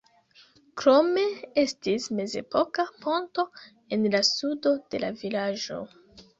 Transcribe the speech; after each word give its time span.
Krome 0.81 1.25
estis 1.65 2.07
mezepoka 2.21 2.87
ponto 3.05 3.47
en 3.99 4.11
la 4.17 4.25
sudo 4.33 4.77
de 4.93 5.07
la 5.07 5.15
vilaĝo. 5.23 5.83